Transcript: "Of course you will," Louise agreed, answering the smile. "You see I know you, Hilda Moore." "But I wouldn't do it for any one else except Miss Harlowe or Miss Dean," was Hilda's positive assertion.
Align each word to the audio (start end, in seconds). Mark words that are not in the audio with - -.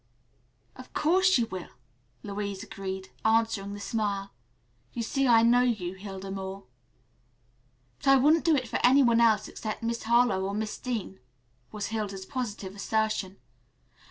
"Of 0.75 0.91
course 0.93 1.37
you 1.37 1.45
will," 1.45 1.69
Louise 2.23 2.63
agreed, 2.63 3.11
answering 3.23 3.75
the 3.75 3.79
smile. 3.79 4.31
"You 4.93 5.03
see 5.03 5.27
I 5.27 5.43
know 5.43 5.61
you, 5.61 5.93
Hilda 5.93 6.31
Moore." 6.31 6.63
"But 7.99 8.07
I 8.07 8.15
wouldn't 8.15 8.43
do 8.43 8.55
it 8.55 8.67
for 8.67 8.79
any 8.83 9.03
one 9.03 9.21
else 9.21 9.47
except 9.47 9.83
Miss 9.83 10.01
Harlowe 10.01 10.43
or 10.45 10.55
Miss 10.55 10.75
Dean," 10.79 11.19
was 11.71 11.89
Hilda's 11.89 12.25
positive 12.25 12.73
assertion. 12.75 13.37